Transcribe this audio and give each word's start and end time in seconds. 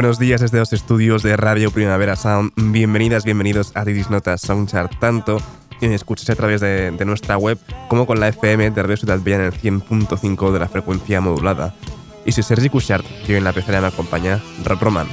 Buenos 0.00 0.18
días 0.18 0.40
desde 0.40 0.58
los 0.58 0.72
estudios 0.72 1.22
de 1.22 1.36
Radio 1.36 1.70
Primavera 1.70 2.16
Sound. 2.16 2.52
Bienvenidas, 2.56 3.26
bienvenidos 3.26 3.72
a 3.74 3.84
Didis 3.84 4.08
Notas 4.08 4.40
Soundchart, 4.40 4.98
tanto 4.98 5.36
que 5.78 5.94
escuchas 5.94 6.30
a 6.30 6.36
través 6.36 6.62
de, 6.62 6.90
nuestra 7.04 7.36
web 7.36 7.58
como 7.88 8.06
con 8.06 8.18
la 8.18 8.28
FM 8.28 8.70
de 8.70 8.82
Radio 8.82 8.96
Ciudad 8.96 9.20
Bella 9.20 9.36
en 9.36 9.42
el 9.42 9.52
100.5 9.52 10.52
de 10.52 10.58
la 10.58 10.68
frecuencia 10.68 11.20
modulada. 11.20 11.74
Y 12.24 12.32
si 12.32 12.42
Sergi 12.42 12.70
Cushart, 12.70 13.04
que 13.26 13.32
hoy 13.32 13.38
en 13.40 13.44
la 13.44 13.52
pecera 13.52 13.82
me 13.82 13.88
acompaña, 13.88 14.40
Rob 14.64 14.80
Roman. 14.80 15.06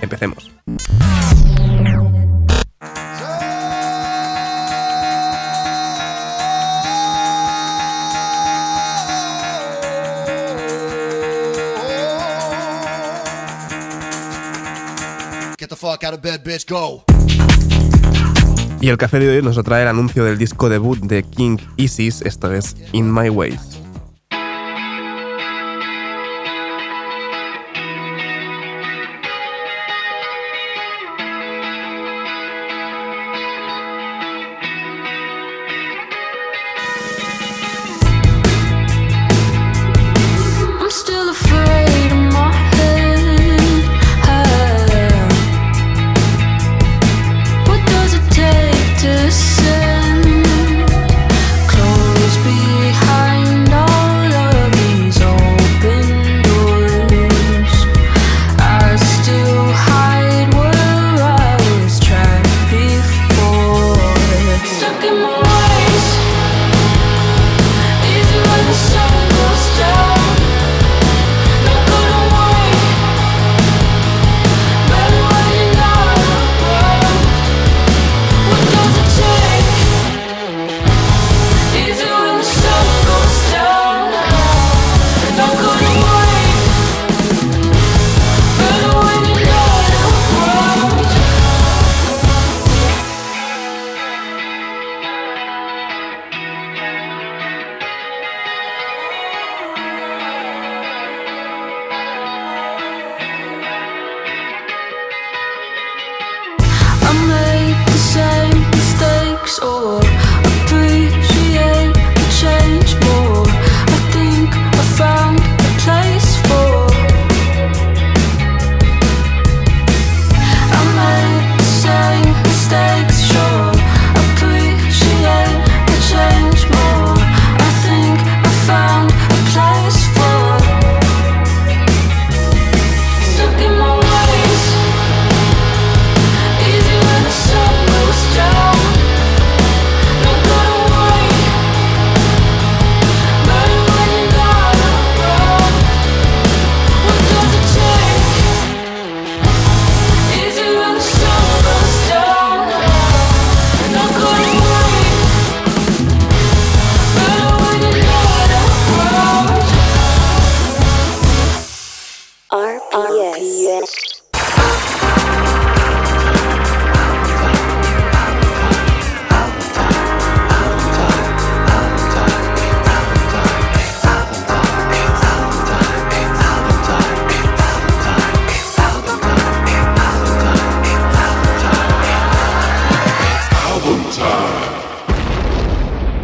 Empecemos. 0.00 0.50
Y 18.80 18.88
el 18.88 18.98
café 18.98 19.18
de 19.18 19.36
hoy 19.36 19.42
nos 19.42 19.62
trae 19.62 19.82
el 19.82 19.88
anuncio 19.88 20.24
del 20.24 20.36
disco 20.36 20.68
debut 20.68 20.98
de 20.98 21.22
King 21.22 21.56
Isis, 21.76 22.20
esto 22.22 22.52
es 22.52 22.76
In 22.92 23.12
My 23.12 23.30
Ways. 23.30 23.83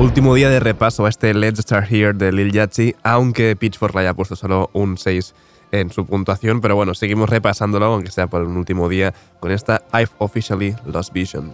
Último 0.00 0.34
día 0.34 0.48
de 0.48 0.60
repaso 0.60 1.04
a 1.04 1.10
este 1.10 1.34
Let's 1.34 1.58
Start 1.58 1.92
Here 1.92 2.14
de 2.14 2.32
Lil 2.32 2.52
Yachty, 2.52 2.96
aunque 3.02 3.54
Pitchfork 3.54 3.94
le 3.94 4.00
haya 4.00 4.14
puesto 4.14 4.34
solo 4.34 4.70
un 4.72 4.96
6 4.96 5.34
en 5.72 5.90
su 5.92 6.06
puntuación, 6.06 6.62
pero 6.62 6.74
bueno, 6.74 6.94
seguimos 6.94 7.28
repasándolo, 7.28 7.84
aunque 7.84 8.10
sea 8.10 8.26
por 8.26 8.40
un 8.40 8.56
último 8.56 8.88
día, 8.88 9.12
con 9.40 9.52
esta 9.52 9.82
I've 9.92 10.10
Officially 10.16 10.74
Lost 10.86 11.12
Vision. 11.12 11.52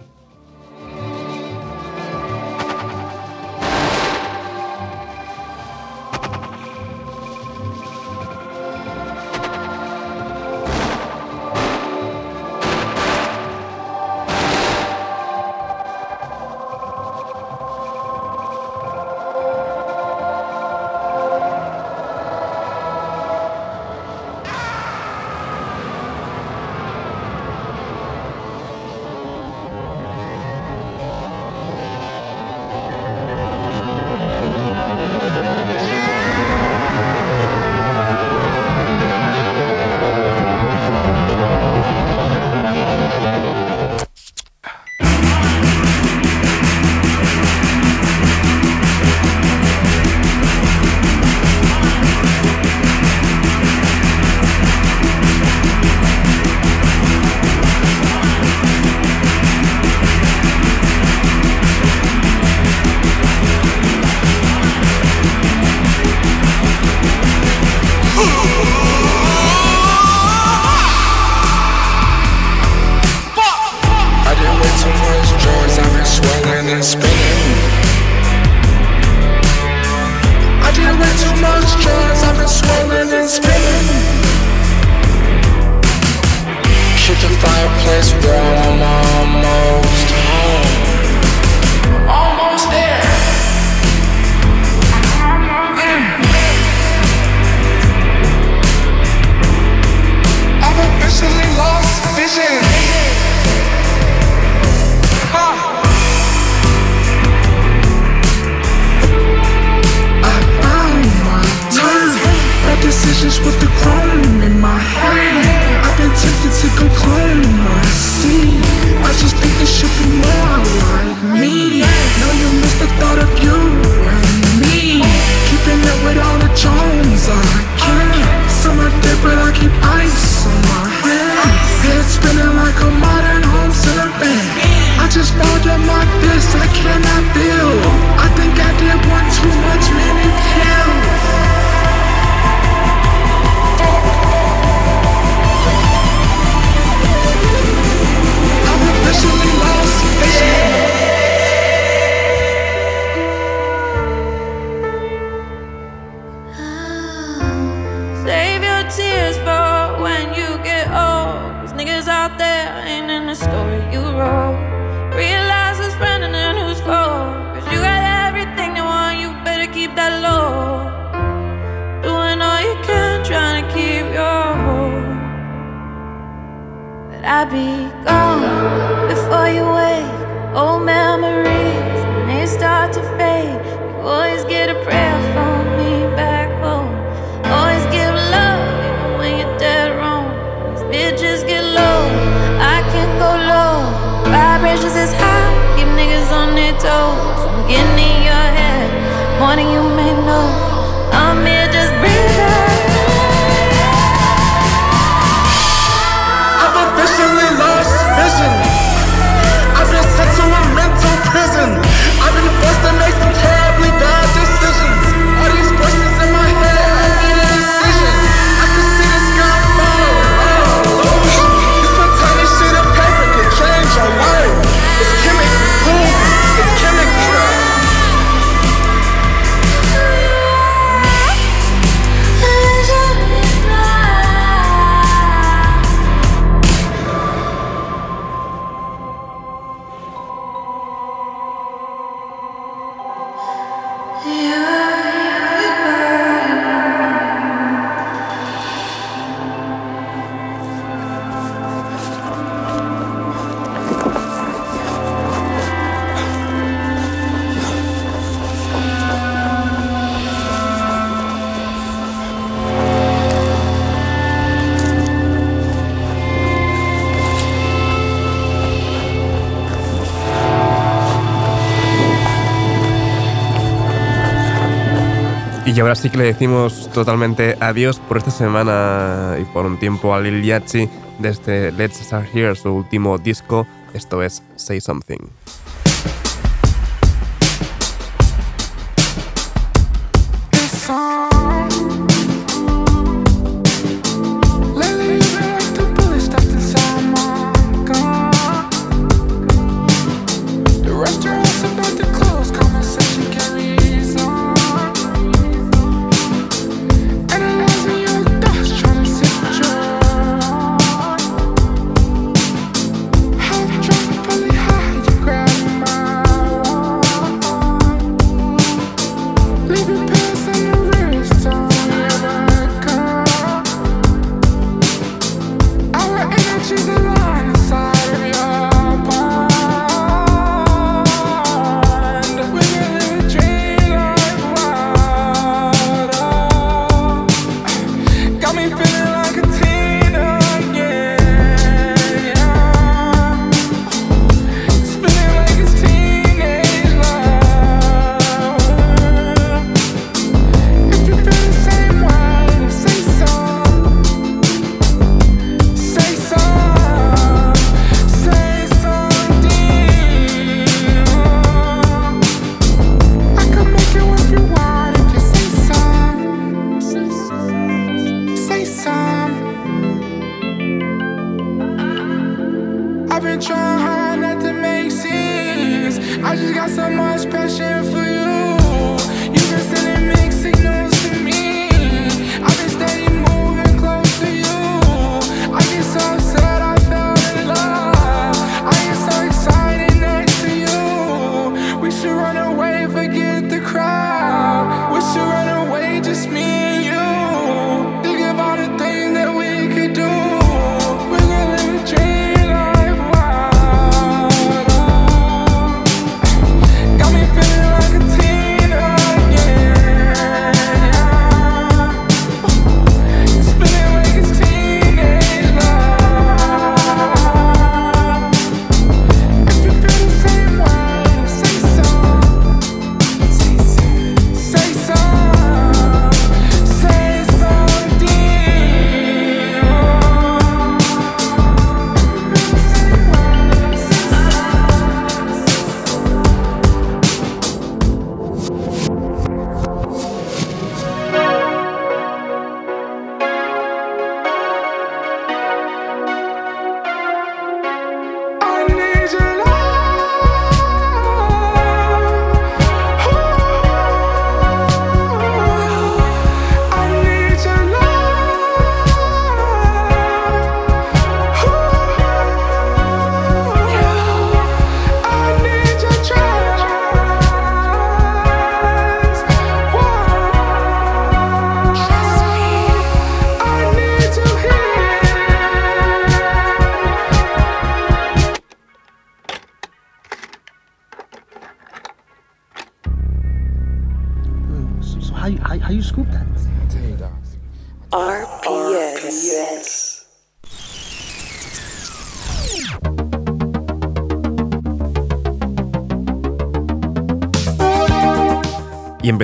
ahora 275.87 275.95
sí 275.95 276.09
que 276.09 276.17
le 276.17 276.25
decimos 276.25 276.89
totalmente 276.91 277.55
adiós 277.61 277.97
por 278.09 278.17
esta 278.17 278.29
semana 278.29 279.37
y 279.39 279.45
por 279.45 279.65
un 279.65 279.79
tiempo 279.79 280.13
a 280.13 280.19
Lil 280.19 280.43
Yachi 280.43 280.89
desde 281.17 281.69
este 281.69 281.71
Let's 281.71 282.01
Start 282.01 282.27
Here, 282.35 282.53
su 282.55 282.73
último 282.73 283.17
disco. 283.17 283.65
Esto 283.93 284.21
es 284.21 284.43
Say 284.57 284.81
Something. 284.81 285.29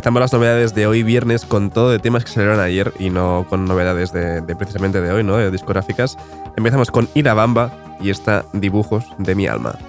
Empezamos 0.03 0.19
las 0.19 0.33
novedades 0.33 0.75
de 0.75 0.85
hoy 0.85 1.01
viernes 1.01 1.45
con 1.45 1.69
todo 1.69 1.89
de 1.89 1.97
temas 1.97 2.25
que 2.25 2.31
salieron 2.31 2.59
ayer 2.59 2.93
y 2.99 3.09
no 3.09 3.45
con 3.49 3.63
novedades 3.63 4.11
de, 4.11 4.41
precisamente 4.57 4.99
de 4.99 5.09
hoy, 5.09 5.23
¿no? 5.23 5.37
De 5.37 5.49
discográficas. 5.49 6.17
Empezamos 6.57 6.91
con 6.91 7.07
Ida 7.13 7.33
Bamba 7.33 7.71
y 8.01 8.09
esta 8.09 8.43
Dibujos 8.51 9.05
de 9.17 9.33
mi 9.33 9.47
alma. 9.47 9.79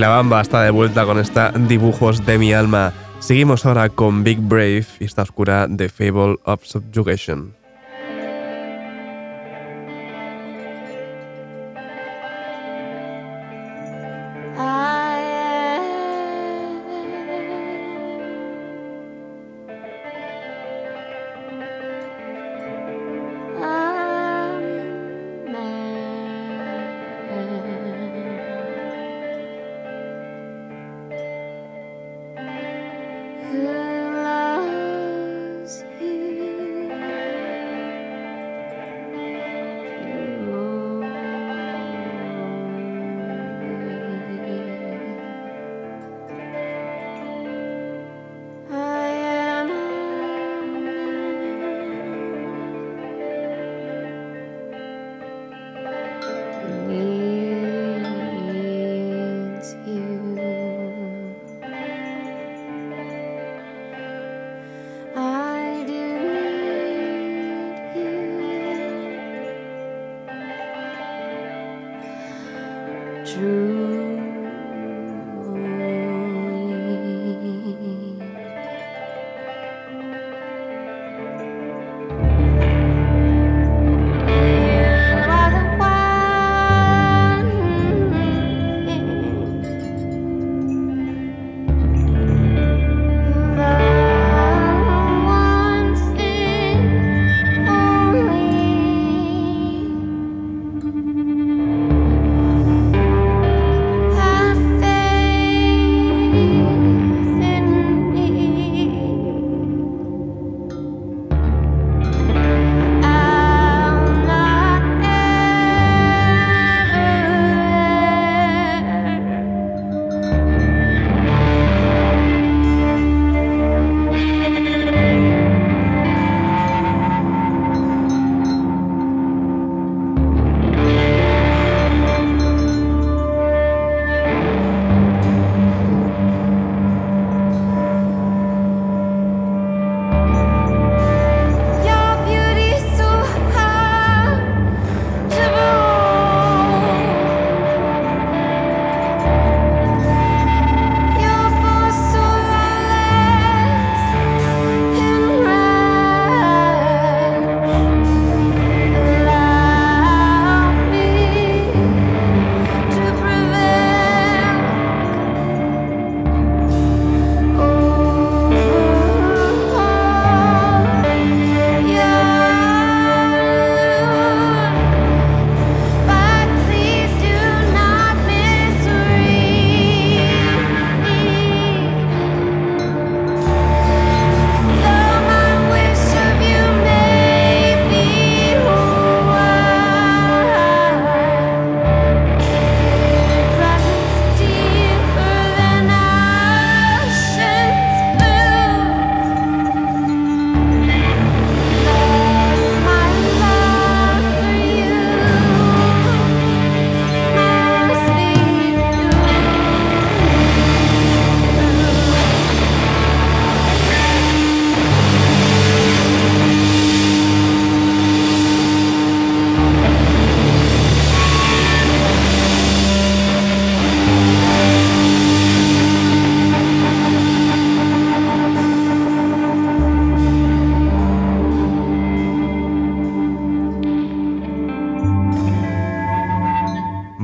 la 0.00 0.08
bamba 0.08 0.40
está 0.40 0.62
de 0.62 0.70
vuelta 0.70 1.04
con 1.04 1.18
esta 1.18 1.52
Dibujos 1.52 2.24
de 2.24 2.38
mi 2.38 2.54
alma. 2.54 2.94
Seguimos 3.18 3.66
ahora 3.66 3.90
con 3.90 4.24
Big 4.24 4.38
Brave 4.40 4.86
y 4.98 5.04
esta 5.04 5.20
oscura 5.22 5.68
The 5.70 5.90
Fable 5.90 6.38
of 6.44 6.64
Subjugation. 6.64 7.59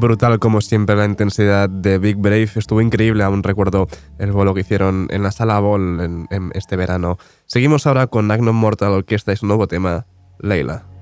Brutal 0.06 0.38
como 0.38 0.60
siempre 0.60 0.94
la 0.94 1.04
intensidad 1.04 1.68
de 1.68 1.98
Big 1.98 2.16
Brave. 2.16 2.48
Estuvo 2.54 2.80
increíble, 2.80 3.24
aún 3.24 3.42
recuerdo 3.42 3.88
el 4.18 4.30
vuelo 4.30 4.54
que 4.54 4.60
hicieron 4.60 5.08
en 5.10 5.24
la 5.24 5.32
sala 5.32 5.58
Ball 5.58 6.26
en, 6.30 6.50
este 6.54 6.76
verano. 6.76 7.18
Seguimos 7.46 7.86
ahora 7.86 8.06
con 8.06 8.26
Magnum 8.26 8.54
Mortal 8.56 8.92
Orquesta 8.92 9.32
y 9.32 9.36
su 9.36 9.46
nuevo 9.46 9.66
tema, 9.66 10.06
Leila. 10.38 10.95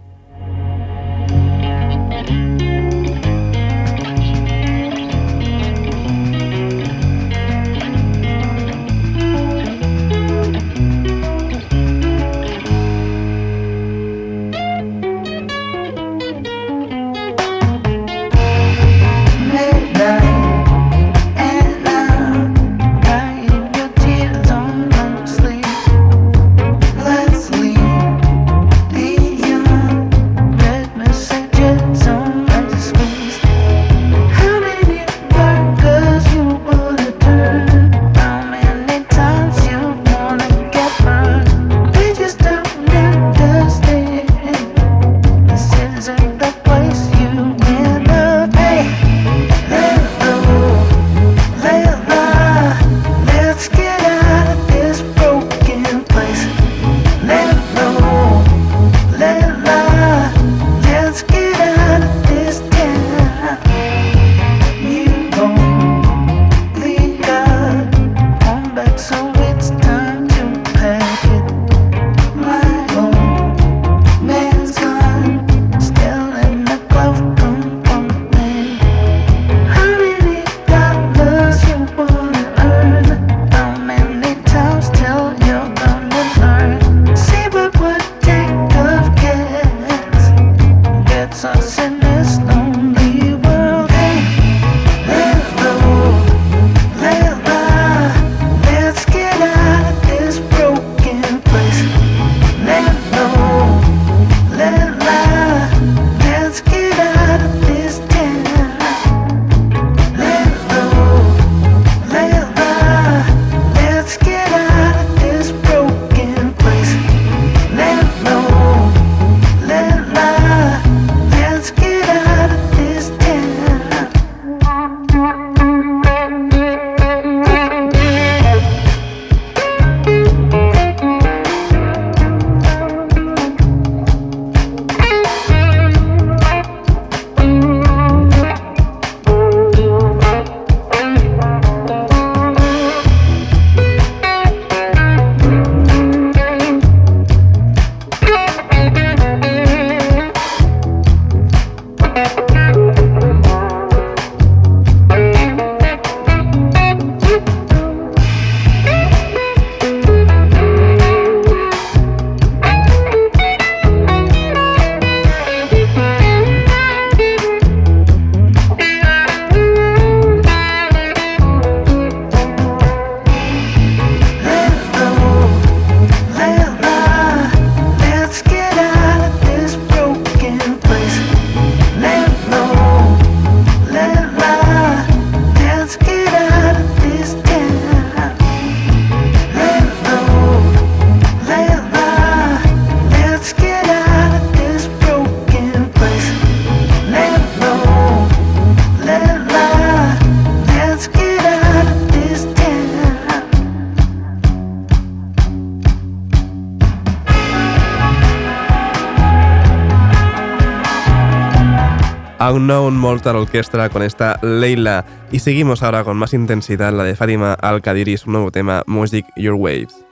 Unknown 212.50 212.96
Mortal 212.96 213.36
Orchestra 213.36 213.88
con 213.88 214.02
esta 214.02 214.38
Leila. 214.42 215.04
Y 215.32 215.38
seguimos 215.38 215.82
ahora 215.82 216.04
con 216.04 216.16
más 216.16 216.34
intensidad 216.34 216.92
la 216.92 217.04
de 217.04 217.16
Fátima 217.16 217.54
Al-Qadiri, 217.54 218.16
su 218.16 218.30
nuevo 218.30 218.50
tema 218.50 218.82
Music 218.86 219.26
Your 219.36 219.54
Waves. 219.54 220.03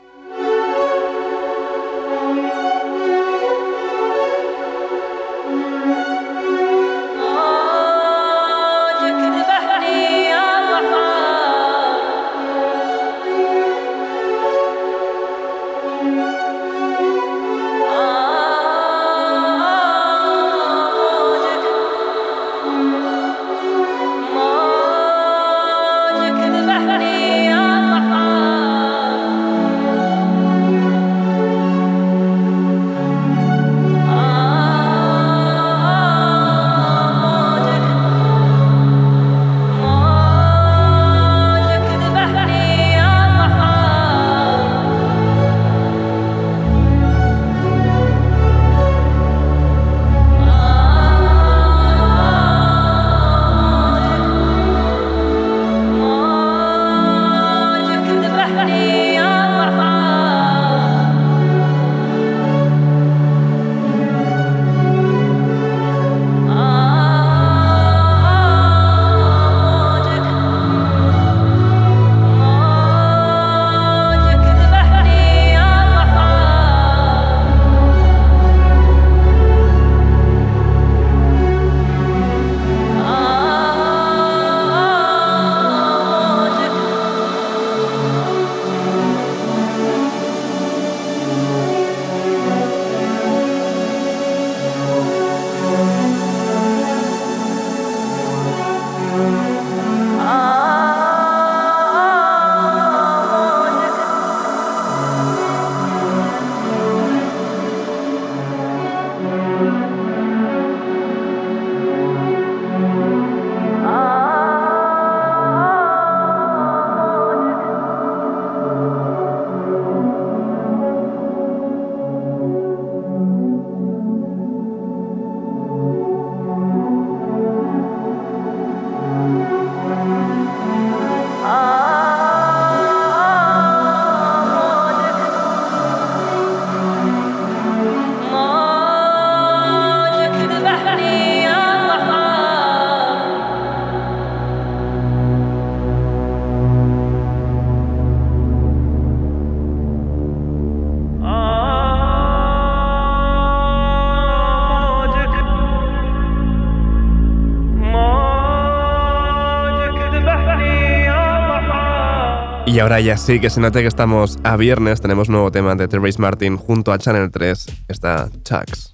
Y 162.73 162.81
ahora 162.81 163.01
ya 163.01 163.19
sí 163.19 163.39
que 163.39 163.51
se 163.51 163.61
note 163.61 163.83
que 163.83 163.87
estamos 163.87 164.39
a 164.45 164.57
viernes. 164.57 165.03
Tenemos 165.03 165.29
nuevo 165.29 165.53
tema 165.53 165.75
de 165.75 165.89
Terrace 165.89 166.19
Martin 166.19 166.57
junto 166.57 166.91
a 166.91 166.97
Channel 166.97 167.31
3. 167.31 167.67
Está 167.87 168.31
Chucks. 168.45 168.92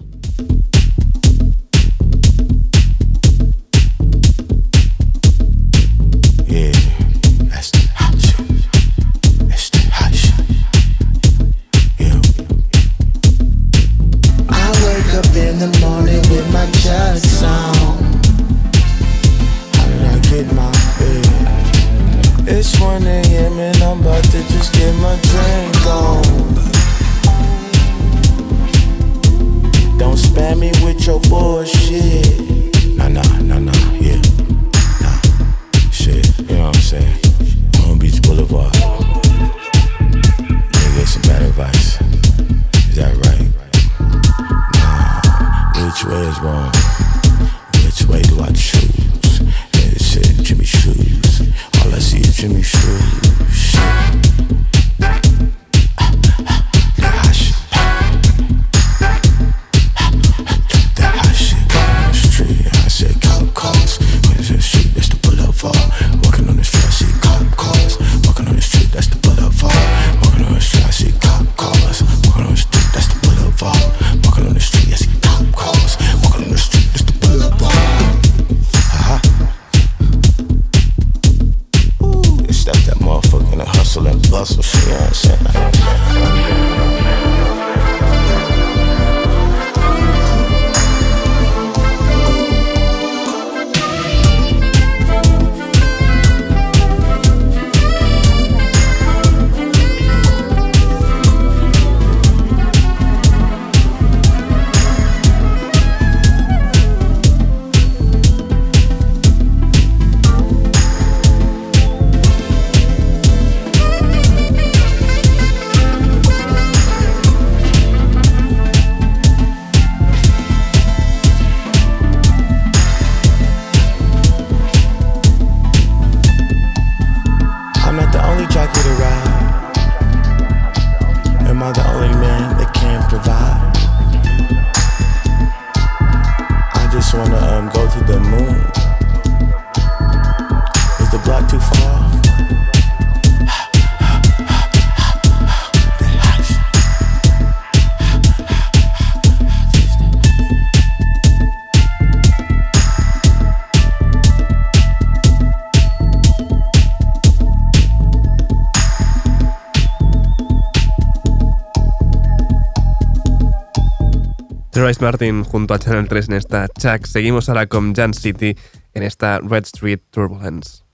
Rice 164.88 165.04
Martin 165.04 165.44
junto 165.44 165.74
a 165.74 165.78
Channel 165.78 166.08
3 166.08 166.30
en 166.30 166.34
esta 166.34 166.66
Chuck. 166.66 167.04
Seguimos 167.04 167.50
ahora 167.50 167.66
con 167.66 167.94
Jan 167.94 168.14
City 168.14 168.56
en 168.94 169.02
esta 169.02 169.38
Red 169.38 169.64
Street 169.64 170.00
Turbulence. 170.10 170.87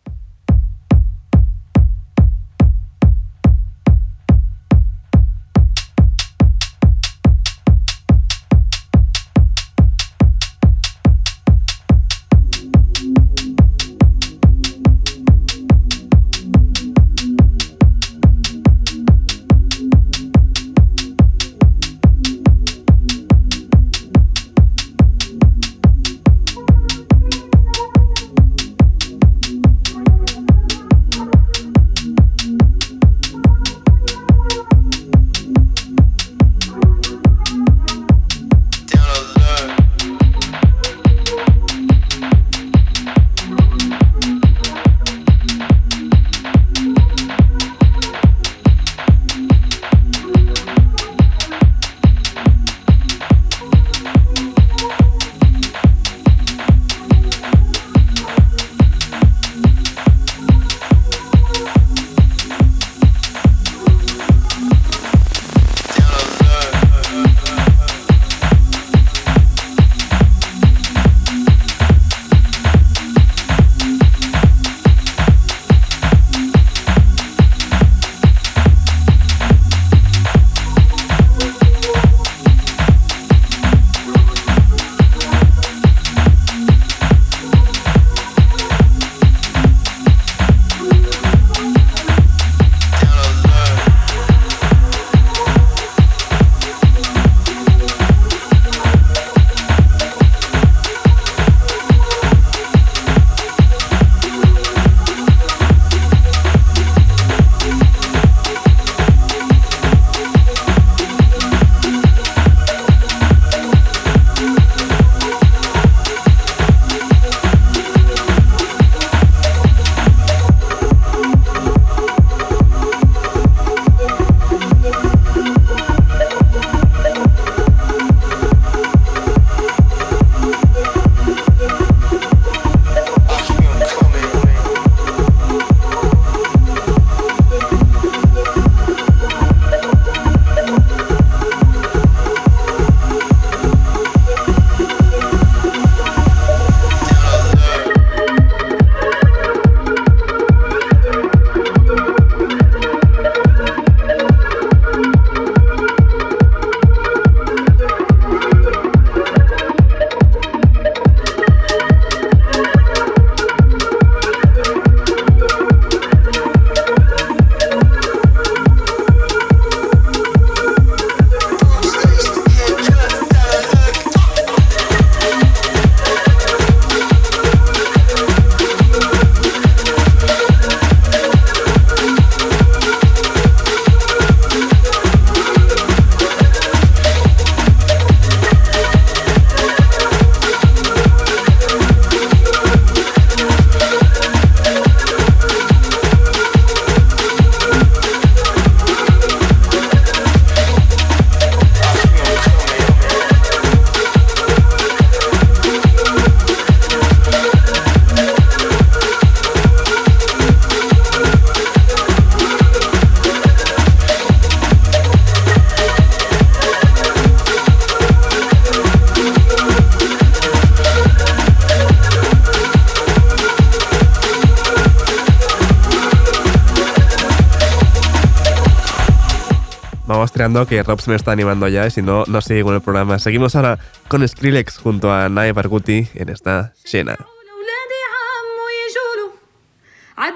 Que 230.67 230.83
Rob 230.83 231.01
se 231.01 231.09
me 231.09 231.17
está 231.17 231.33
animando 231.33 231.69
ya 231.69 231.87
y 231.87 231.91
si 231.91 232.03
no, 232.03 232.25
no 232.27 232.43
sigue 232.43 232.63
con 232.63 232.75
el 232.75 232.83
programa. 232.83 233.19
Seguimos 233.19 233.57
ahora 233.57 233.79
con 234.09 234.27
Skrillex 234.27 234.77
junto 234.77 235.11
a 235.11 235.29
Nae 235.31 235.53
Barghouti 235.53 236.09
en 236.15 236.29
esta 236.29 236.75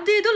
did 0.04 0.28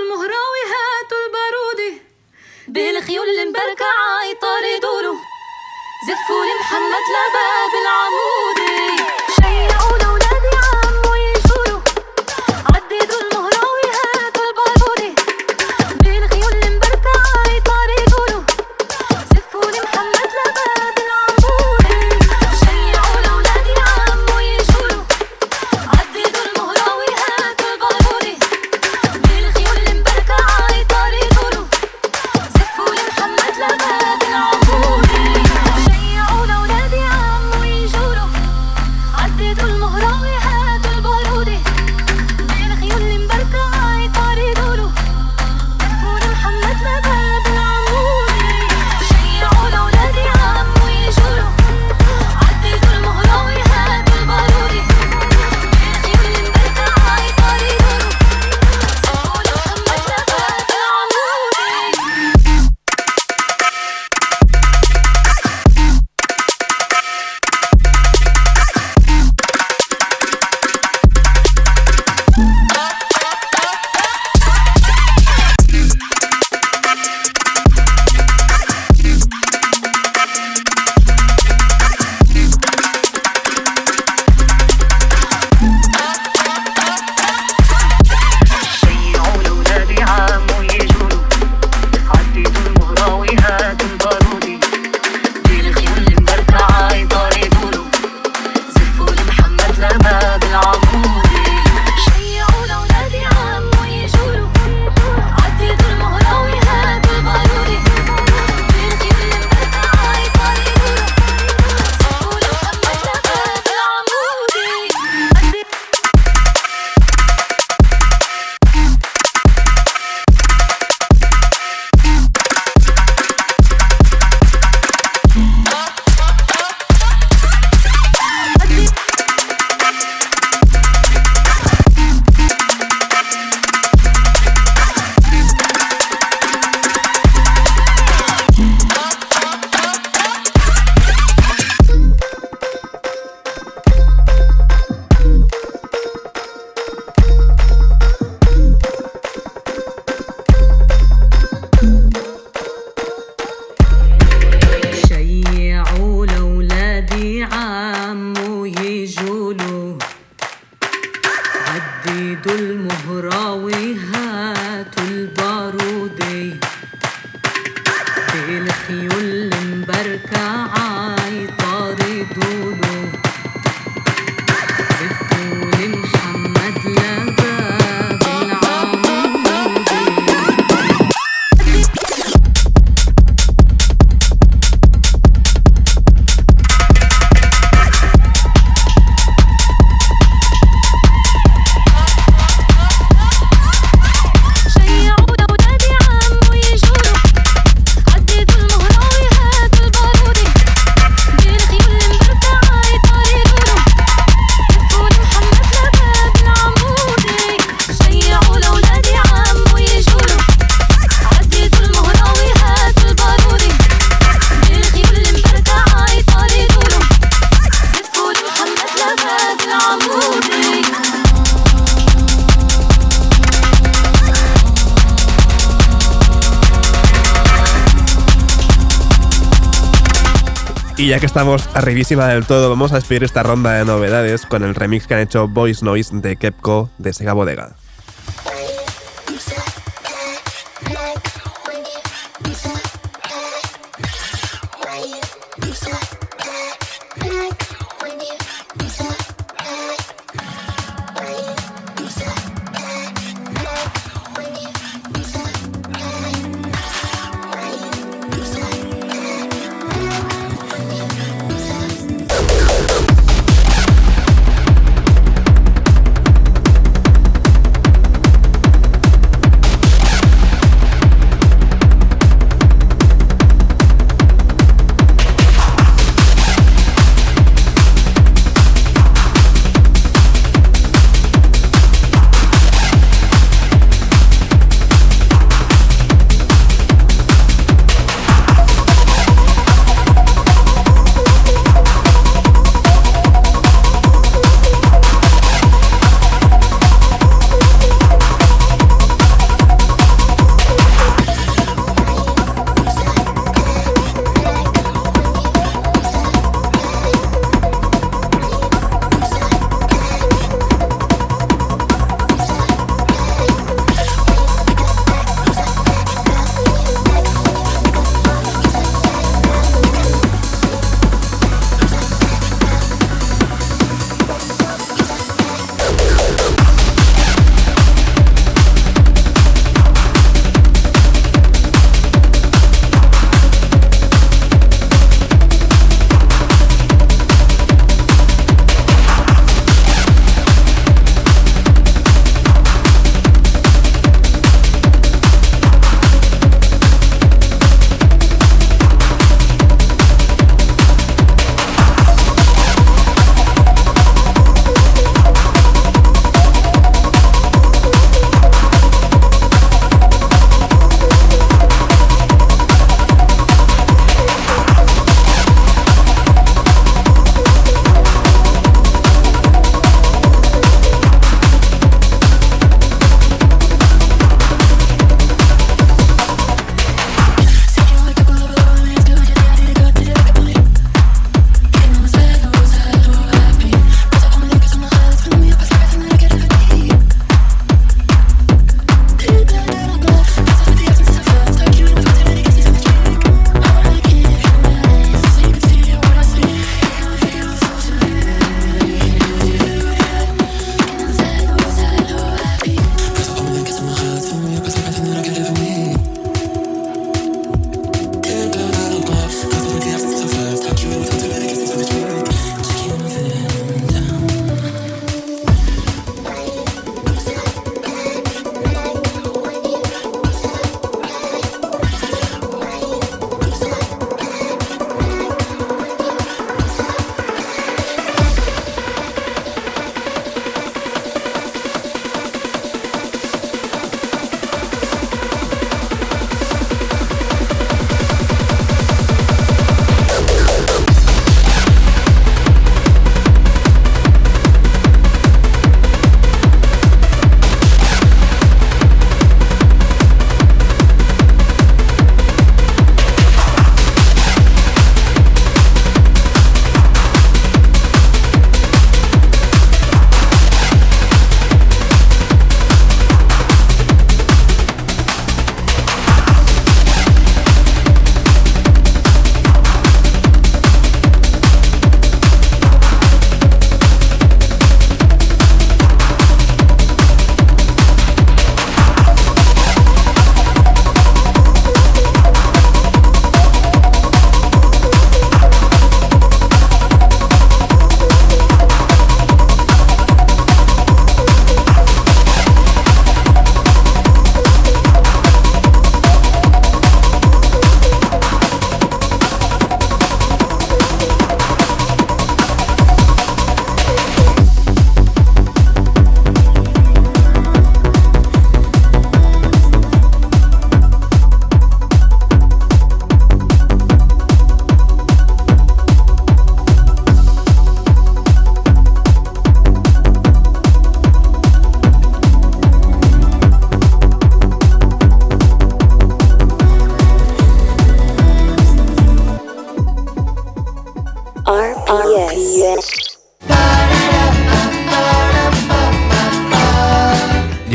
ya 231.13 231.21
que 231.21 231.27
estamos 231.27 231.69
arribísima 231.75 232.27
del 232.29 232.47
todo, 232.47 232.71
vamos 232.71 232.93
a 232.93 232.95
despedir 232.95 233.23
esta 233.23 233.43
ronda 233.43 233.73
de 233.73 233.85
novedades 233.85 234.47
con 234.47 234.65
el 234.65 234.75
remix 234.75 235.07
que 235.07 235.13
han 235.13 235.21
hecho 235.21 235.47
Voice 235.47 235.85
Noise 235.85 236.17
de 236.17 236.37
Kepco 236.37 236.89
de 236.97 237.13
Sega 237.13 237.35
Bodega. 237.35 237.77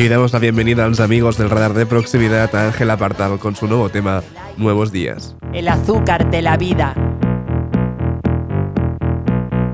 Y 0.08 0.10
damos 0.10 0.32
la 0.32 0.40
bienvenida 0.40 0.86
a 0.86 0.88
los 0.88 1.02
amigos 1.02 1.38
del 1.38 1.50
radar 1.50 1.74
de 1.74 1.86
proximidad 1.86 2.56
a 2.56 2.68
Ángela 2.68 2.94
Apartado 2.94 3.40
con 3.40 3.58
su 3.58 3.68
nuevo 3.68 3.90
tema, 3.90 4.24
Nuevos 4.56 4.94
Días. 4.94 5.36
el 5.52 5.68
azúcar 5.68 6.32
de 6.32 6.42
la 6.42 6.56
vida, 6.56 6.94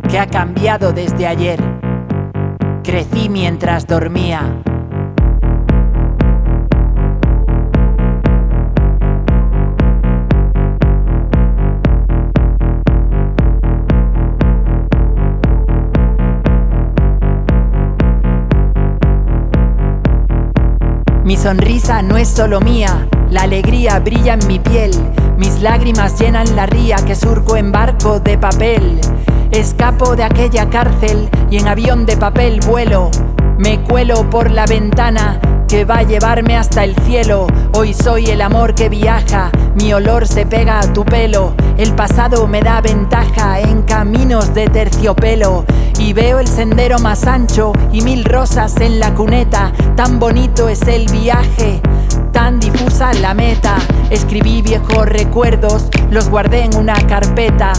que 0.10 0.18
ha 0.18 0.26
cambiado 0.26 0.92
desde 0.92 1.28
ayer. 1.28 1.62
Crecí 2.84 3.30
mientras 3.30 3.86
dormía. 3.86 4.64
Mi 21.24 21.38
sonrisa 21.38 22.02
no 22.02 22.18
es 22.18 22.28
solo 22.28 22.60
mía, 22.60 23.08
la 23.30 23.44
alegría 23.44 23.98
brilla 24.00 24.34
en 24.34 24.46
mi 24.46 24.60
piel, 24.60 24.92
mis 25.38 25.62
lágrimas 25.62 26.20
llenan 26.20 26.54
la 26.54 26.66
ría 26.66 26.98
que 26.98 27.16
surco 27.16 27.56
en 27.56 27.72
barco 27.72 28.20
de 28.20 28.38
papel. 28.38 29.00
Escapo 29.50 30.18
de 30.18 30.24
aquella 30.24 30.70
cárcel 30.70 31.30
y 31.50 31.60
en 31.60 31.70
avión 31.70 32.06
de 32.06 32.18
papel 32.18 32.60
vuelo, 32.68 33.10
me 33.58 33.82
cuelo 33.84 34.30
por 34.30 34.52
la 34.52 34.66
ventana 34.66 35.40
que 35.70 35.86
va 35.86 36.00
a 36.00 36.04
llevarme 36.04 36.58
hasta 36.58 36.84
el 36.84 36.94
cielo. 37.06 37.48
Hoy 37.74 37.94
soy 37.94 38.26
el 38.26 38.42
amor 38.42 38.76
que 38.76 38.90
viaja, 38.90 39.50
mi 39.76 39.94
olor 39.94 40.28
se 40.28 40.46
pega 40.46 40.80
a 40.82 40.92
tu 40.92 41.06
pelo, 41.06 41.56
el 41.78 41.94
pasado 41.94 42.48
me 42.48 42.60
da 42.60 42.82
ventaja 42.82 43.62
en 43.62 43.84
caminos 43.84 44.54
de 44.54 44.68
terciopelo. 44.68 45.64
Y 46.00 46.14
veo 46.14 46.40
el 46.40 46.48
sendero 46.48 47.00
más 47.00 47.26
ancho 47.26 47.72
y 47.92 48.02
mil 48.02 48.26
rosas 48.26 48.76
en 48.78 49.00
la 49.00 49.14
cuneta. 49.14 49.72
Tan 49.96 50.20
bonito 50.20 50.68
es 50.68 50.82
el 50.84 51.10
viaje, 51.12 51.82
tan 52.32 52.60
difusa 52.60 53.14
la 53.14 53.34
meta. 53.34 53.78
Escribí 54.10 54.62
viejos 54.62 55.06
recuerdos, 55.06 55.90
los 56.10 56.30
guardé 56.30 56.64
en 56.64 56.76
una 56.76 56.96
carpeta. 57.08 57.74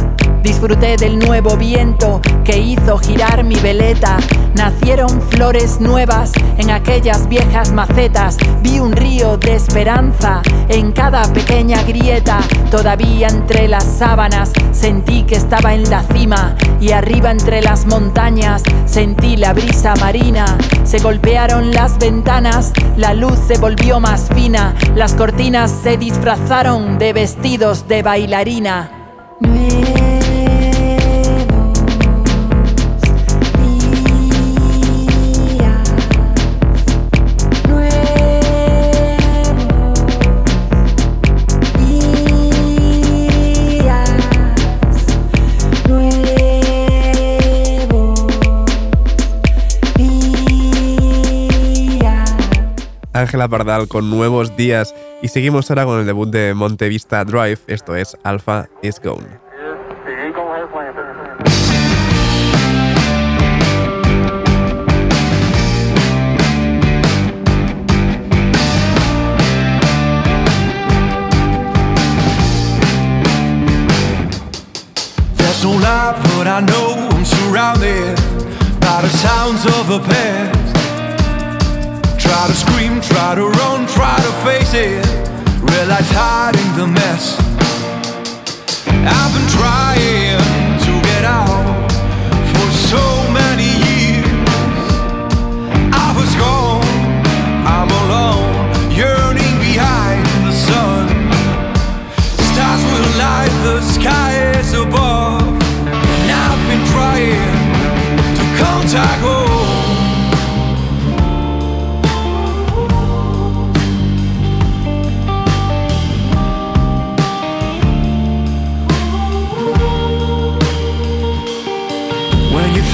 Disfruté 0.45 0.99
del 0.99 1.19
nuevo 1.19 1.57
viento 1.57 2.21
que 2.45 2.59
hizo 2.59 2.99
girar 2.99 3.43
mi 3.45 3.55
veleta. 3.55 4.19
Nacieron 4.55 5.23
flores 5.31 5.81
nuevas 5.81 6.33
en 6.59 6.71
aquellas 6.71 7.31
viejas 7.31 7.73
macetas. 7.73 8.37
Vi 8.61 8.79
un 8.79 8.93
río 8.93 9.39
de 9.39 9.55
esperanza 9.55 10.43
en 10.69 10.93
cada 10.93 11.23
pequeña 11.33 11.83
grieta. 11.85 12.41
Todavía 12.71 13.29
entre 13.29 13.69
las 13.69 13.85
sábanas 13.85 14.53
sentí 14.73 15.23
que 15.23 15.37
estaba 15.37 15.73
en 15.73 15.89
la 15.89 16.03
cima. 16.13 16.55
Y 16.79 16.93
arriba 16.93 17.31
entre 17.31 17.63
las 17.63 17.87
montañas 17.87 18.63
sentí 18.85 19.39
la 19.39 19.55
brisa 19.55 19.95
marina. 19.97 20.59
Se 20.85 20.99
golpearon 20.99 21.71
las 21.71 21.97
ventanas, 21.97 22.75
la 22.99 23.15
luz 23.15 23.39
se 23.49 23.57
volvió 23.57 23.99
más 23.99 24.29
fina. 24.35 24.75
Las 24.95 25.15
cortinas 25.15 25.71
se 25.83 25.97
disfrazaron 25.97 26.99
de 26.99 27.15
vestidos 27.15 27.89
de 27.89 28.03
bailarina. 28.03 28.91
Ángela 53.35 53.49
Pardal 53.49 53.89
con 53.89 54.11
nuevos 54.11 54.57
días. 54.57 54.95
Y 55.21 55.27
seguimos 55.27 55.69
ahora 55.69 55.87
con 55.87 55.99
el 55.99 56.07
debut 56.07 56.31
de 56.31 56.55
Montevista 56.55 57.25
Drive, 57.25 57.59
esto 57.67 57.97
es 57.97 58.17
Alpha 58.23 58.69
is 58.81 59.01
Gone. 59.03 59.27
Try 82.25 82.47
to 82.49 82.55
scream, 82.55 83.01
try 83.01 83.35
to 83.35 83.47
run, 83.49 83.87
try 83.87 84.17
to 84.17 84.33
face 84.47 84.73
it. 84.75 85.05
Realize 85.73 86.11
hiding 86.11 86.71
the 86.77 86.87
mess. 86.87 87.39
I've 88.89 89.33
been 89.35 89.49
trying 89.59 90.64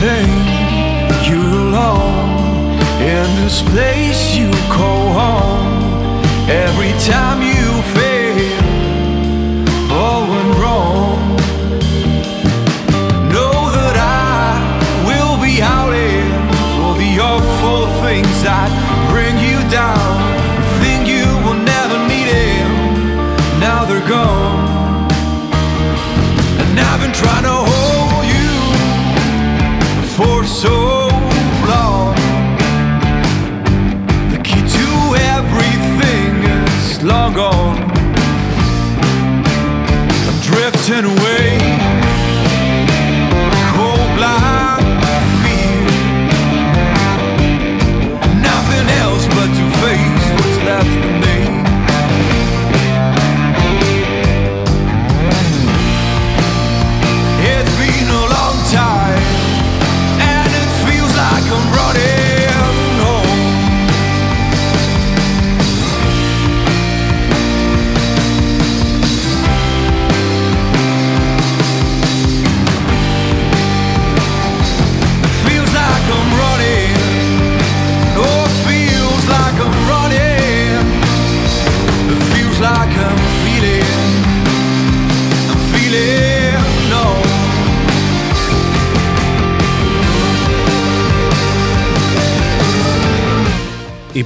Think 0.01 1.29
you're 1.29 1.39
alone 1.39 2.81
in 3.03 3.27
this 3.45 3.61
place 3.61 4.35
you 4.35 4.51
call 4.73 5.13
home, 5.13 6.25
every 6.49 6.93
time 7.05 7.43
you 7.43 7.50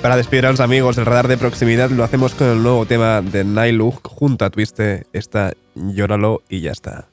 para 0.05 0.17
despedir 0.17 0.45
a 0.45 0.51
los 0.51 0.61
amigos 0.61 0.97
del 0.97 1.07
radar 1.07 1.29
de 1.29 1.39
proximidad 1.39 1.89
lo 1.89 2.05
hacemos 2.05 2.35
con 2.35 2.47
el 2.49 2.63
nuevo 2.63 2.85
tema 2.85 3.23
de 3.23 3.43
Nylug 3.43 4.07
junto 4.07 4.45
a 4.45 4.51
Twiste, 4.51 5.07
esta 5.15 5.55
Llóralo 5.75 6.43
y 6.47 6.61
ya 6.61 6.73
está. 6.73 7.09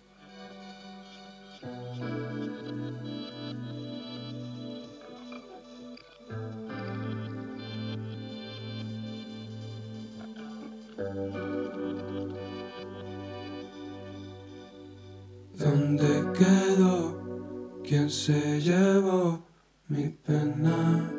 ¿Dónde 15.58 16.26
quedó? 16.38 17.82
¿Quién 17.88 18.10
se 18.10 18.60
llevó 18.60 19.46
mi 19.88 20.10
pena? 20.10 21.10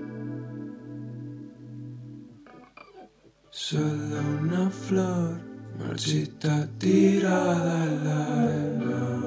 Solo 3.55 4.18
una 4.40 4.70
flor 4.70 5.38
marchita 5.78 6.66
tirada 6.78 7.84
en 7.84 8.09
la 8.09 8.24
arena. 8.44 9.20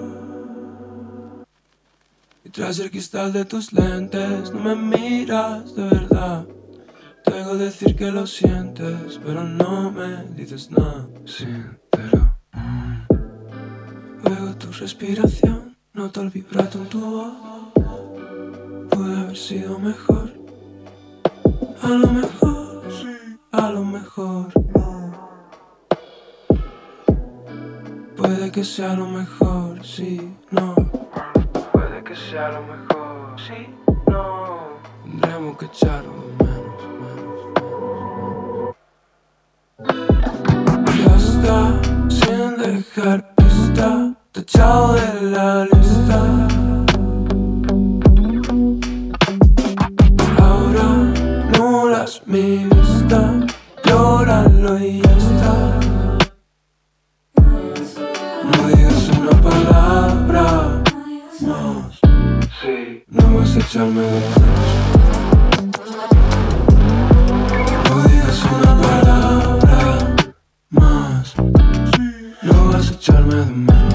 Y 2.43 2.49
tras 2.49 2.80
el 2.80 2.89
cristal 2.89 3.34
de 3.34 3.45
tus 3.45 3.71
lentes 3.71 4.51
no 4.51 4.61
me 4.61 4.76
miras 4.76 5.76
de 5.76 5.84
verdad. 5.84 6.47
Te 7.23 7.39
hago 7.39 7.55
decir 7.55 7.95
que 7.95 8.11
lo 8.11 8.26
sientes, 8.26 9.19
pero 9.23 9.43
no 9.43 9.91
me 9.91 10.23
dices 10.36 10.71
nada 10.71 11.07
sincero. 11.26 12.36
Mm. 12.51 13.01
Oigo 14.26 14.55
tu 14.57 14.71
respiración, 14.71 15.78
noto 15.93 16.23
el 16.23 16.32
vibrato 16.32 16.80
en 16.80 16.89
tu 16.89 16.99
voz. 16.99 17.34
Puede 18.89 19.17
haber 19.19 19.38
sido 19.38 19.78
mejor, 19.78 20.34
a 21.84 21.89
lo 21.89 22.07
mejor, 22.07 22.91
a 23.58 23.70
lo 23.72 23.84
mejor. 23.86 24.47
Puede 28.18 28.51
que 28.51 28.64
sea 28.64 28.93
lo 28.95 29.08
mejor, 29.08 29.84
sí, 29.86 30.36
no. 30.51 30.76
Puede 31.72 32.03
que 32.03 32.16
sea 32.16 32.49
lo 32.49 32.62
mejor, 32.64 33.39
sí, 33.39 33.68
no. 34.08 34.60
Tendremos 35.03 35.58
que 35.58 35.66
echarlo 35.66 36.12
de 36.12 36.43
menos, 36.43 36.82
menos. 37.01 37.36
Ya 40.97 41.16
está, 41.16 41.58
sin 42.10 42.58
dejar 42.58 43.36
pista, 43.36 44.14
tachado 44.32 44.93
de 44.93 45.22
la 45.32 45.66
lista. 45.66 46.47
Ahora 50.39 50.88
nulas 51.58 52.22
mi 52.26 52.58
vista, 52.58 52.74
llóralo 54.66 54.80
y 54.80 55.01
ya 55.01 55.11
está. 55.18 55.80
No 58.43 58.68
digas 58.68 59.09
una 59.20 59.41
palabra 59.41 60.84
más. 61.41 61.99
No 63.07 63.38
vas 63.38 63.55
a 63.55 63.59
echarme 63.59 64.01
de 64.01 64.11
menos. 64.11 64.45
No 67.89 67.95
digas 68.07 68.45
una 68.57 68.82
palabra 68.82 70.16
más. 70.70 71.36
No 72.41 72.72
vas 72.72 72.91
a 72.91 72.93
echarme 72.93 73.36
de 73.36 73.45
menos. 73.45 73.95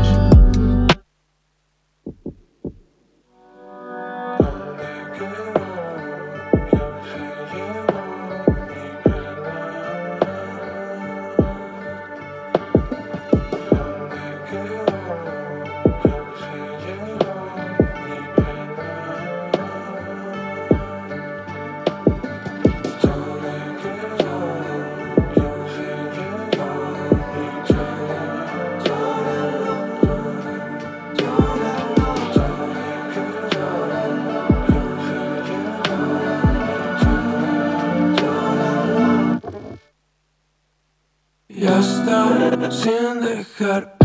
Sin 43.60 43.99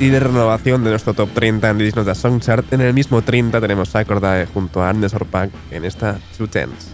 y 0.00 0.08
de 0.08 0.18
renovación 0.18 0.82
de 0.82 0.90
nuestro 0.90 1.12
top 1.12 1.28
30 1.34 1.70
en 1.70 1.78
Disney 1.78 2.02
Nota 2.02 2.14
Song 2.14 2.40
Chart. 2.40 2.64
En 2.72 2.80
el 2.80 2.94
mismo 2.94 3.20
30 3.20 3.60
tenemos 3.60 3.94
a 3.94 4.04
Cordae 4.04 4.46
junto 4.46 4.82
a 4.82 4.88
Arnes 4.88 5.12
Orpak 5.12 5.50
en 5.70 5.84
esta 5.84 6.18
Two 6.36 6.48
Tens. 6.48 6.92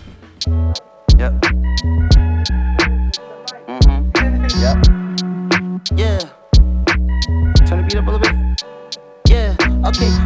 Yeah. 5.94 6.18
The 7.64 8.02
little 8.04 8.18
bit. 8.18 8.34
Yeah. 9.28 9.56
Okay. 9.84 10.25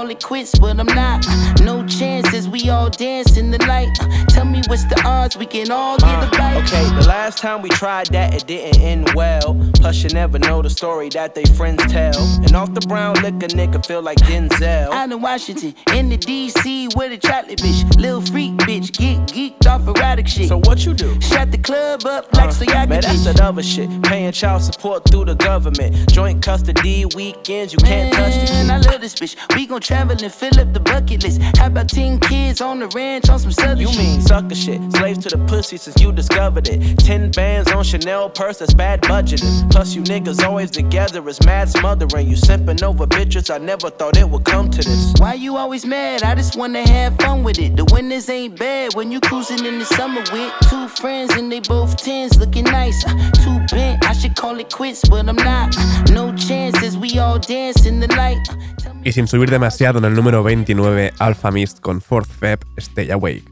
Call 0.00 0.10
it 0.10 0.22
quits, 0.22 0.58
but 0.58 0.78
I'm 0.80 0.86
not. 0.86 1.26
Uh, 1.28 1.54
No 1.62 1.86
chances, 1.86 2.48
we 2.48 2.70
all 2.70 2.88
dance 2.88 3.36
in 3.36 3.50
the 3.50 3.58
light. 3.66 3.90
Uh, 4.00 4.06
Tell 4.30 4.44
me 4.46 4.62
what's 4.68 4.84
the 4.84 5.00
odds 5.04 5.36
we 5.36 5.44
can 5.44 5.70
all 5.70 5.98
get 5.98 6.24
a 6.24 6.30
bite. 6.38 6.56
Okay, 6.62 6.84
the 7.00 7.06
last 7.06 7.38
time 7.38 7.60
we 7.60 7.68
tried 7.68 8.06
that, 8.08 8.32
it 8.34 8.46
didn't 8.46 8.80
end 8.80 9.10
well. 9.14 9.54
Plus, 9.74 10.02
you 10.02 10.08
never 10.10 10.38
know 10.38 10.62
the 10.62 10.70
story 10.70 11.08
that 11.10 11.34
they 11.34 11.44
friends 11.44 11.82
tell. 11.92 12.16
And 12.44 12.54
off 12.54 12.72
the 12.72 12.80
brown 12.82 13.16
liquor, 13.16 13.48
nigga 13.48 13.84
feel 13.84 14.00
like 14.02 14.18
Denzel. 14.18 14.90
Out 14.90 15.12
in 15.12 15.20
Washington, 15.20 15.74
in 15.92 16.08
the 16.08 16.16
DC 16.16 16.96
with 16.96 17.12
a 17.12 17.18
chocolate 17.18 17.58
bitch. 17.58 17.80
Lil 18.00 18.22
freak 18.22 18.52
bitch, 18.68 18.92
get 18.96 19.18
geeked 19.28 19.66
off 19.66 19.86
erratic 19.86 20.26
shit. 20.28 20.48
So 20.48 20.58
what 20.58 20.86
you 20.86 20.94
do? 20.94 21.20
Shut 21.20 21.50
the 21.50 21.58
club 21.58 22.06
up 22.06 22.32
like 22.34 22.52
so 22.52 22.64
y'all 22.64 22.86
Man, 22.86 23.02
that's 23.02 23.24
that 23.24 23.40
other 23.40 23.62
shit. 23.62 23.88
Paying 24.02 24.32
child 24.32 24.62
support 24.62 25.04
through 25.10 25.26
the 25.26 25.34
government. 25.34 26.10
Joint 26.10 26.42
custody 26.42 27.04
weekends, 27.14 27.72
you 27.74 27.78
can't 27.78 28.12
touch 28.14 28.34
the 28.34 28.52
Man, 28.52 28.70
I 28.70 28.78
love 28.78 29.00
this 29.00 29.14
bitch. 29.14 29.34
We 29.54 29.66
gon' 29.66 29.80
travel 29.90 30.16
and 30.22 30.32
fill 30.32 30.56
up 30.60 30.72
the 30.72 30.78
bucket 30.78 31.24
list. 31.24 31.42
How 31.58 31.66
about 31.66 31.88
10 31.88 32.20
kids 32.20 32.60
on 32.60 32.78
the 32.78 32.86
ranch 32.94 33.28
on 33.28 33.40
some 33.40 33.50
southern 33.50 33.78
You 33.80 33.88
mean 33.98 34.20
sucker 34.20 34.54
shit. 34.54 34.80
Slaves 34.92 35.18
to 35.24 35.30
the 35.36 35.44
pussy 35.48 35.76
since 35.78 36.00
you 36.00 36.12
discovered 36.12 36.68
it. 36.68 36.78
Ten 36.98 37.32
bands 37.32 37.72
on 37.72 37.82
Chanel 37.82 38.30
purse, 38.30 38.58
that's 38.58 38.72
bad 38.72 39.02
budgeting. 39.02 39.68
Plus, 39.72 39.96
you 39.96 40.02
niggas 40.02 40.44
always 40.46 40.70
together 40.70 41.28
is 41.28 41.44
mad 41.44 41.68
smothering. 41.68 42.28
You 42.28 42.36
simping 42.36 42.82
over 42.84 43.04
bitches, 43.06 43.52
I 43.52 43.58
never 43.58 43.90
thought 43.90 44.16
it 44.16 44.28
would 44.30 44.44
come 44.44 44.70
to 44.70 44.78
this. 44.80 45.12
Why 45.18 45.34
you 45.34 45.56
always 45.56 45.84
mad? 45.84 46.22
I 46.22 46.36
just 46.36 46.54
wanna 46.56 46.86
have 46.88 47.16
fun 47.16 47.42
with 47.42 47.58
it. 47.58 47.74
The 47.76 47.84
winters 47.92 48.28
ain't 48.30 48.56
bad 48.56 48.94
when 48.94 49.10
you 49.10 49.18
cruising 49.18 49.64
in 49.66 49.80
the 49.80 49.84
summer 49.86 50.22
with 50.32 50.52
two 50.70 50.86
friends 50.86 51.32
and 51.34 51.50
they 51.50 51.58
both 51.60 51.96
tens 51.96 52.38
looking 52.38 52.64
nice. 52.64 53.04
Uh, 53.04 53.30
Too 53.42 53.58
bent, 53.74 54.04
I 54.06 54.12
should 54.12 54.36
call 54.36 54.56
it 54.60 54.72
quits, 54.72 55.02
but 55.08 55.28
I'm 55.28 55.34
not. 55.36 55.76
Uh, 55.76 56.04
No 56.12 56.32
chances, 56.36 56.96
we 56.96 57.18
all 57.18 57.40
dance 57.40 57.86
in 57.86 57.98
the 57.98 58.06
light. 58.14 58.38
Uh, 58.48 58.54
Y 59.02 59.12
sin 59.12 59.26
subir 59.26 59.50
demasiado 59.50 59.98
en 59.98 60.04
el 60.04 60.14
número 60.14 60.42
29, 60.42 61.14
Alpha 61.18 61.50
Mist 61.50 61.80
con 61.80 62.00
Fourth 62.00 62.28
Feb, 62.28 62.60
Stay 62.76 63.10
Awake. 63.10 63.49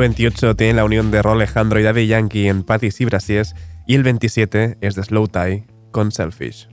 28 0.00 0.56
tiene 0.56 0.74
la 0.74 0.84
unión 0.84 1.10
de 1.10 1.20
Ron 1.20 1.36
Alejandro 1.36 1.78
y 1.78 1.82
Daddy 1.82 2.06
Yankee 2.06 2.48
en 2.48 2.62
Patty 2.62 2.88
y 2.98 3.04
Brasies, 3.04 3.54
y 3.86 3.96
el 3.96 4.02
27 4.02 4.78
es 4.80 4.94
de 4.94 5.02
Slow 5.04 5.28
Tie 5.28 5.66
con 5.92 6.10
Selfish. 6.10 6.68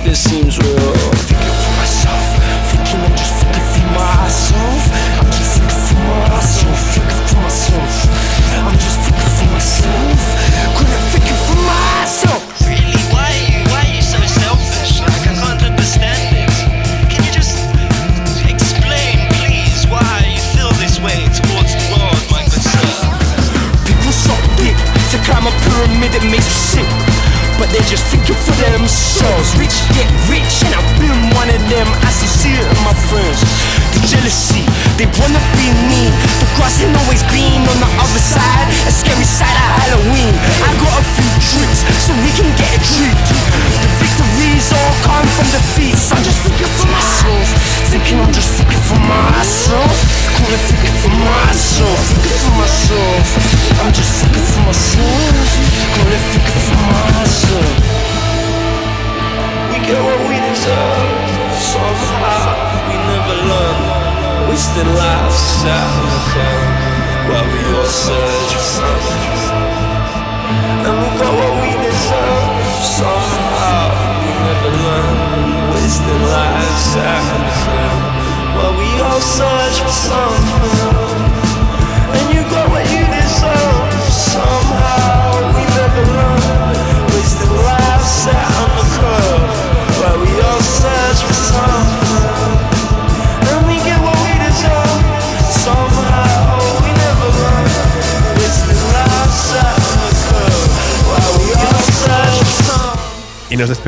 nothing 0.00 0.14
seems 0.14 0.58
real. 0.58 0.89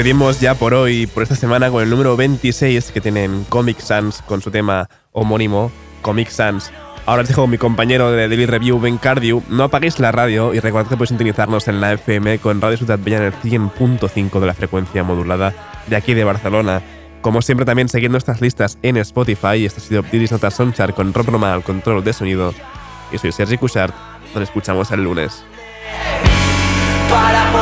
despedimos 0.03 0.41
ya 0.41 0.57
por 0.57 0.75
hoy, 0.75 1.07
por 1.07 1.23
esta 1.23 1.37
semana, 1.37 1.71
con 1.71 1.81
el 1.81 1.89
número 1.89 2.17
26 2.17 2.91
que 2.91 3.01
tienen 3.01 3.45
Comic 3.49 3.79
Sans 3.79 4.21
con 4.23 4.43
su 4.43 4.51
tema 4.51 4.89
homónimo, 5.13 5.71
Comic 6.01 6.29
Sans. 6.29 6.73
Ahora 7.07 7.23
os 7.23 7.29
dejo 7.29 7.43
con 7.43 7.51
mi 7.51 7.57
compañero 7.57 8.11
de 8.11 8.27
Daily 8.27 8.47
Review, 8.47 8.81
Ben 8.81 8.99
Cardew. 8.99 9.45
No 9.49 9.63
apaguéis 9.63 10.01
la 10.01 10.11
radio 10.11 10.55
y 10.55 10.59
recordad 10.59 10.89
que 10.89 10.97
podéis 10.97 11.11
sintonizarnos 11.11 11.69
en 11.69 11.81
la 11.81 11.93
FM 11.93 12.41
con 12.41 12.61
Radio 12.61 12.79
Ciudad 12.79 12.99
Bella 13.01 13.19
en 13.19 13.23
el 13.23 13.33
100.5 13.33 14.41
de 14.41 14.47
la 14.47 14.55
frecuencia 14.55 15.05
modulada 15.05 15.55
de 15.87 15.95
aquí 15.95 16.15
de 16.15 16.25
Barcelona. 16.25 16.83
Como 17.21 17.41
siempre, 17.41 17.65
también 17.65 17.89
siguiendo 17.89 18.19
estas 18.19 18.41
listas 18.41 18.79
en 18.83 18.97
Spotify. 18.97 19.65
Este 19.65 19.81
ha 19.81 19.85
sido 19.85 20.03
Diris 20.03 20.33
Notas 20.33 20.55
Sonchar 20.55 20.95
con 20.95 21.15
Rob 21.15 21.29
Roma 21.29 21.55
al 21.55 21.63
control 21.63 22.03
de 22.03 22.13
sonido. 22.13 22.53
Y 23.13 23.19
soy 23.19 23.31
Sergi 23.31 23.57
Cushart. 23.57 23.95
Nos 24.35 24.43
escuchamos 24.43 24.91
el 24.91 25.05
lunes. 25.05 25.45
Para 27.09 27.53